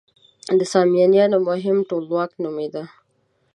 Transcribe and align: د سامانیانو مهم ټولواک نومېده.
د 0.59 0.61
سامانیانو 0.73 1.37
مهم 1.49 1.77
ټولواک 1.89 2.31
نومېده. 2.43 2.83